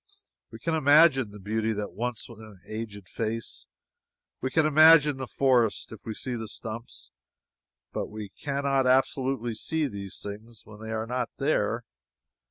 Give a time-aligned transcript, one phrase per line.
[0.49, 3.67] We can imagine the beauty that was once in an aged face;
[4.41, 7.11] we can imagine the forest if we see the stumps;
[7.93, 11.83] but we can not absolutely see these things when they are not there.